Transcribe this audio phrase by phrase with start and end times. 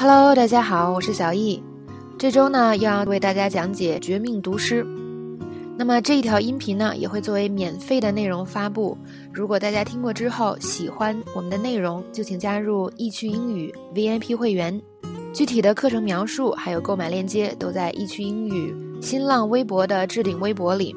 [0.00, 1.62] Hello，大家好，我是小易。
[2.16, 4.82] 这周呢，要为大家讲解《绝命毒师》。
[5.76, 8.96] 那么这一条音频呢，也会作为免费的内容发布。
[9.30, 14.80] 如果大家听过之后喜欢我们的内容，就请加入易趣英语 VIP 会员。
[15.34, 20.96] 具体的课程描述还有购买链接都在易趣英语新浪微博的置顶微博里。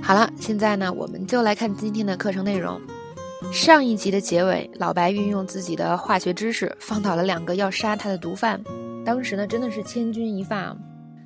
[0.00, 2.80] 好了，现在呢，我们就来看今天的课程内容。
[3.50, 8.62] 上一集的结尾，老白运用自己的化学知识，放倒了两个要杀他的毒贩。
[9.04, 10.76] 当时呢，真的是千钧一发。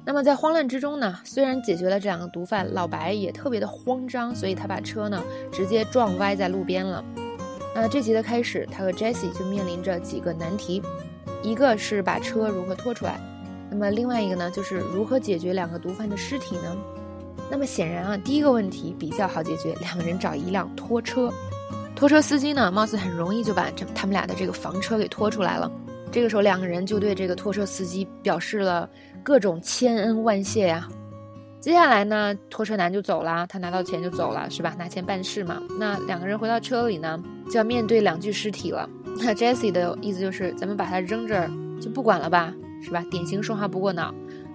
[0.05, 5.23] 那么在慌乱之中呢，虽然解决了这两个毒贩，老白也特别的慌张，所以他把车呢
[5.53, 7.05] 直接撞歪在路边了。
[7.75, 10.83] 那这集的开始，他和 Jessie 就面临着几个难题，
[11.43, 13.21] 一个是把车如何拖出来，
[13.71, 16.77] 那么另外一个呢，就是如何解决两个毒贩的尸体呢？
[17.51, 21.33] 那么显然啊，第一个问题比较好解决，两个人找一辆拖车。
[21.97, 25.73] 拖车司机呢，貌似很容易就把这他们俩的这个房车给拖出来了。
[26.13, 28.89] 这个时候，两个人就对这个拖车司机表示了
[29.25, 30.87] 各种千恩万谢呀。
[31.59, 34.77] 接下来呢，拖车男就走了，他拿到钱就走了，是吧？
[34.79, 35.61] 拿钱办事嘛。
[35.81, 37.19] 那两个人回到车里呢，
[37.51, 38.89] 就要面对两具尸体了。
[39.19, 42.53] 那 Jesse 的意思就是，咱们把它扔这儿就不管了吧，
[42.85, 43.03] 是吧？
[43.11, 44.15] 典型说话不过脑。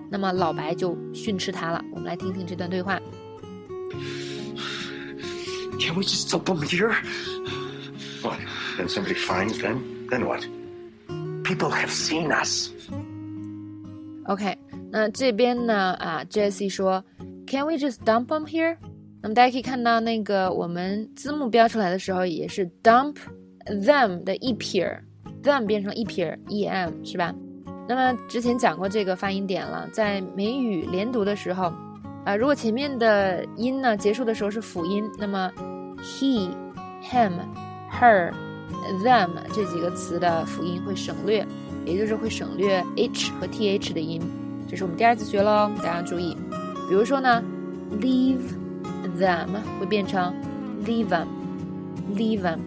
[0.09, 1.83] 那么老白就训斥他了。
[1.91, 2.99] 我们来听听这段对话。
[5.81, 6.93] Can we just dump them here?
[8.21, 8.37] What?
[8.77, 10.07] Then somebody finds them?
[10.09, 10.47] Then what?
[11.43, 12.69] People have seen us.
[14.25, 14.55] OK，
[14.91, 17.03] 那这边呢啊，Jesse 说
[17.47, 18.77] ，Can we just dump them here？
[19.21, 23.15] 那么大家可以看到，那个我们字幕标出来的时候也是 dump
[23.65, 25.03] them 的一撇
[25.43, 27.33] ，them 变成一撇 em 是吧？
[27.89, 31.73] 那么之前讲过这个发音点了，在美语连读的时候，
[32.23, 35.51] 啊，如果前面的音呢结束的时候是辅音，那么
[36.03, 36.49] he、
[37.01, 37.31] him、
[37.91, 38.31] her、
[39.03, 41.45] them 这几个词的辅音会省略，
[41.85, 44.21] 也就是会省略 h 和 th 的音。
[44.69, 46.37] 这是我们第二次学喽，大家注意。
[46.89, 47.43] 比如说呢
[47.99, 48.39] ，leave
[49.17, 49.47] them
[49.79, 50.33] 会变成
[50.85, 52.59] leave them，leave them。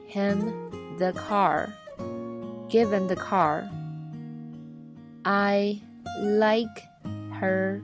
[0.10, 0.52] him
[0.98, 5.82] the car，give him the car。I
[6.24, 6.82] like
[7.42, 7.82] her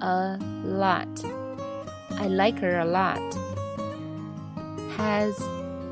[0.00, 1.08] a lot.
[2.18, 3.20] I like her a lot.
[4.96, 5.34] Has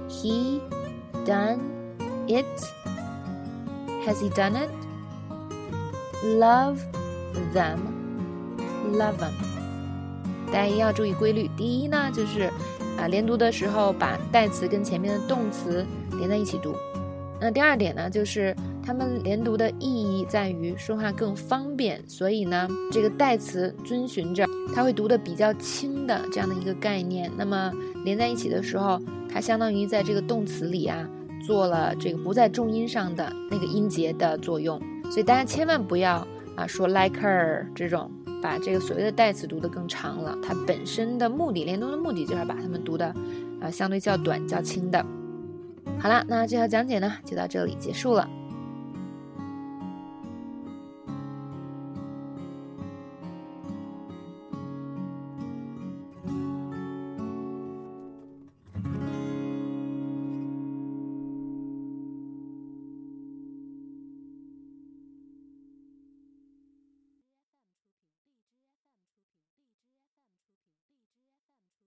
[0.08, 0.60] he
[1.24, 1.60] done
[2.28, 2.46] it?
[4.06, 4.70] Has he done it?
[6.24, 6.80] Love
[7.52, 7.80] them.
[8.92, 9.32] Love them.
[10.52, 11.48] 大家一定要注意规律。
[11.56, 12.50] 第一呢，就是
[12.98, 15.86] 啊，连读的时候把代词跟前面的动词
[16.18, 16.74] 连在一起读。
[17.40, 18.54] 那第二点呢，就是
[18.85, 27.31] 它们连读的意义在于说话更方便，所以呢，这个代词遵循着它会读的比较轻的这样的一个概念。
[27.35, 27.71] 那么
[28.03, 31.09] 连在一起的时候，它相当于在这个动词里啊
[31.43, 34.79] 做了这个不在重音上的那个音节的作用。
[35.09, 36.25] 所以大家千万不要
[36.55, 40.37] 啊说 like her 这种把这个所谓的代词读得更长了。
[40.43, 43.13] 它本身的目的，连读的目的就是把它们读的
[43.59, 45.03] 啊相对较短较轻的。
[45.97, 48.29] 好了，那这条讲解呢就到这里结束了。